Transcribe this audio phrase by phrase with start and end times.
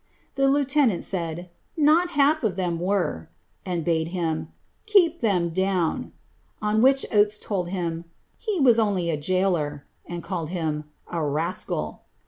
[0.33, 3.29] The lieutenant half of them were,"
[3.63, 4.51] and bade him"
[4.87, 6.11] keep them down;"
[6.59, 8.05] on s told him
[8.41, 12.01] ^^he was only a jailor," and called him ^a rascal."